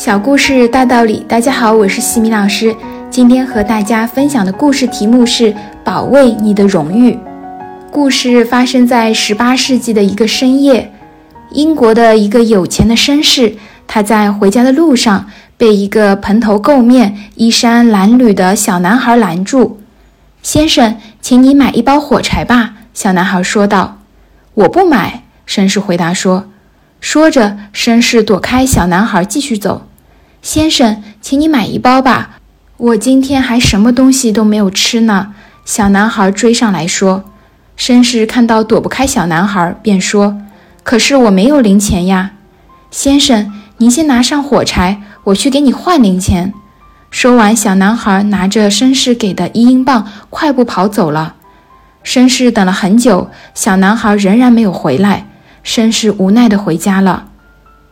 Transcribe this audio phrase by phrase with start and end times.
[0.00, 2.74] 小故事大道理，大家好，我是西米老师。
[3.10, 7.18] 今天和大家分享的故事题目是“保卫你的荣誉”。
[7.92, 10.90] 故事发生在十八世纪的一个深夜，
[11.50, 15.28] 英国的一个有钱的绅士，他在回家的路上
[15.58, 19.80] 被一个蓬头垢面、衣衫褴褛的小男孩拦住。
[20.42, 23.98] “先生，请你买一包火柴吧。”小男孩说道。
[24.54, 26.46] “我不买。”绅士回答说。
[27.02, 29.82] 说着，绅士躲开小男孩，继续走。
[30.42, 32.38] 先生，请你买一包吧，
[32.78, 35.34] 我今天还什么东西都没有吃呢。
[35.66, 37.24] 小男孩追上来说。
[37.76, 40.38] 绅士看到躲不开小男孩，便说
[40.82, 42.32] ：“可是我没有零钱呀。”
[42.90, 46.52] 先生，您先拿上火柴，我去给你换零钱。
[47.10, 51.36] 说完，小男孩拿着绅士给的一英镑，快步跑走了。
[52.04, 55.26] 绅士等了很久，小男孩仍然没有回来，
[55.64, 57.28] 绅士无奈地回家了。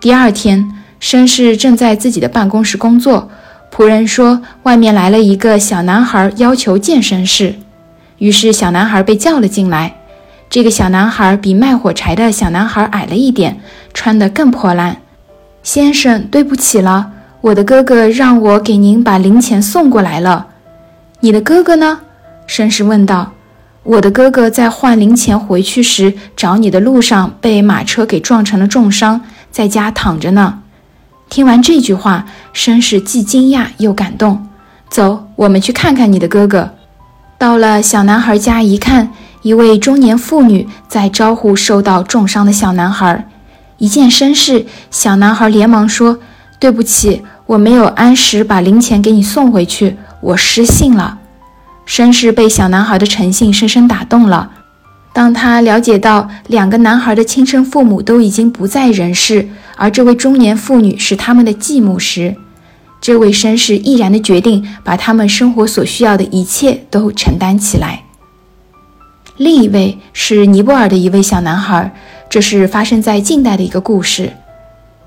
[0.00, 0.79] 第二天。
[1.00, 3.30] 绅士正在自己的办公室工作，
[3.74, 7.54] 仆人说外面来了一个小男孩，要求见绅士。
[8.18, 9.96] 于是小男孩被叫了进来。
[10.50, 13.60] 这个小男孩比卖火柴的小男孩矮了一点，
[13.94, 14.98] 穿得更破烂。
[15.62, 20.48] 先生，对不起了，我的哥哥让我给您把零钱送过来了。
[21.20, 22.00] 你的哥哥呢？
[22.46, 23.32] 绅士问道。
[23.82, 30.58] 我的哥哥在换零钱回去时找你的路上被马车给撞成了重伤，在家躺着呢。
[31.30, 34.44] 听完这句话，绅士既惊讶又感动。
[34.88, 36.68] 走，我们去看看你的哥哥。
[37.38, 43.28] 到了小男孩家一看，一位中年妇女在招呼受到重伤的小男孩。
[43.78, 46.18] 一见绅士，小男孩连忙说
[46.58, 51.16] ：“对不起，我没有按时把零钱给你送回去，我失信了。”
[51.86, 54.50] 绅士被小男孩的诚信深深打动了。
[55.12, 62.36] 当他了解到两个男孩的亲生父母都已经不在人世，而这位中年妇女是他们的继母时，
[63.00, 68.04] 这位绅士毅然地决定把他们生活所需要的一切都承担起来。
[69.36, 71.92] 另一位是尼泊尔的一位小男孩，
[72.28, 74.32] 这是发生在近代的一个故事。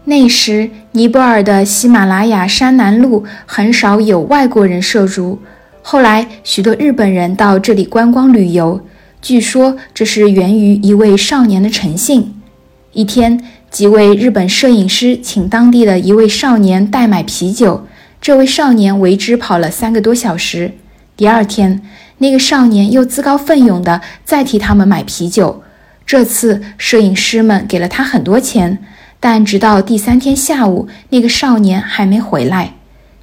[0.06, 5.40] 那时，尼泊尔的喜马拉雅山南麓很少有外国人涉足，
[5.82, 8.82] 后来许多日本人到这里观光旅游，
[9.24, 12.36] 据说这是源于一位少年的诚信。
[12.92, 13.44] 一天。
[13.74, 17.88] 几位日本摄影师请当地的一位少年代买啤酒，
[18.22, 20.74] 这位少年为之跑了三个多小时。
[21.18, 21.82] 第二天，
[22.20, 25.64] 那个少年又自告奋勇地再替他们买啤酒。
[26.06, 28.78] 这次，摄影师们给了他很多钱，
[29.20, 32.76] 但直到第三天下午，那个少年还没回来。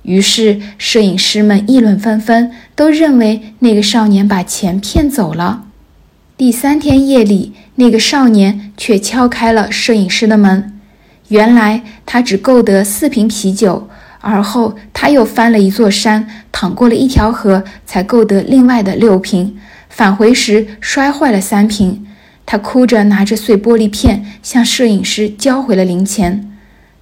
[0.02, 5.66] 于是，摄影师们议论纷纷，都认为那个少年把钱骗走了。
[6.40, 10.80] 第三天夜里，那个少年却敲开了摄影师的门。
[11.28, 13.86] 原来他只购得四瓶啤酒，
[14.22, 19.58] 而后他又翻了一座山，淌过了一条河，才购得另外的六瓶。
[19.90, 22.06] 返回时摔坏了三瓶。
[22.46, 26.50] 他哭着拿着碎玻璃片向摄影师交回了零钱。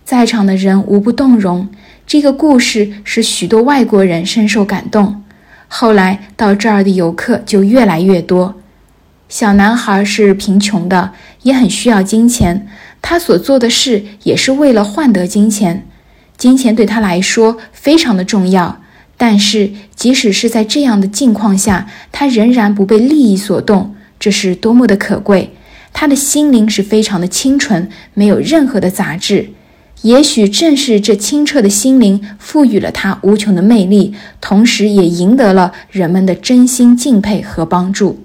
[0.05, 1.69] 在场的人无不动容。
[2.05, 5.23] 这个故事使许多外国人深受感动。
[5.69, 8.57] 后来到这儿的游客就越来越多。
[9.29, 11.13] 小男孩是贫穷的，
[11.43, 12.67] 也很需要金钱。
[13.03, 15.87] 他所做的事也是为了换得金钱，
[16.37, 18.81] 金钱对他来说非常的重要。
[19.17, 25.53] 但是，即使是在这样的境况下，他仍然不被利益所动，这是多么的可贵！
[25.93, 29.51] 他的心灵是非常的清纯，没有任何的杂质。
[30.03, 38.21] 也许正是这清澈的心灵赋予了他无穷的魅力，同时也赢得了人们的真心敬佩和帮助。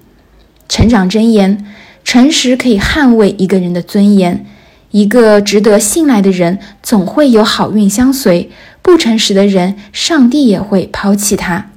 [0.68, 1.64] 成长箴言：
[2.02, 4.44] 诚实可以捍卫一个人的尊严。
[4.90, 8.48] 一个值得信赖的人，总会有好运相随；
[8.80, 11.70] 不诚实的人，上帝也会抛弃他。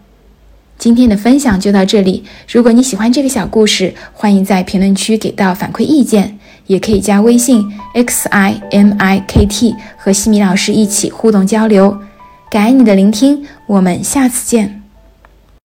[0.78, 2.24] 今天的分享就到这里。
[2.52, 6.38] 如果你喜欢这个小故事，欢迎在评论区给到反馈意见，
[6.68, 7.66] 也可以加微信
[7.96, 11.98] x i m i k t 和西米老师一起互动交流。
[12.52, 14.77] 感恩你的聆听，我们下次见。